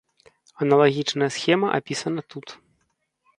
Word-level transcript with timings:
Аналагічная 0.65 1.27
схема 1.35 1.67
апісана 1.81 2.21
тут. 2.35 2.47